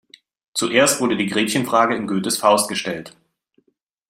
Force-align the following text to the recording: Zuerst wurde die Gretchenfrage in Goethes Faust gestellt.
Zuerst 0.55 0.99
wurde 0.99 1.15
die 1.15 1.27
Gretchenfrage 1.27 1.95
in 1.95 2.07
Goethes 2.07 2.37
Faust 2.39 2.67
gestellt. 2.67 3.15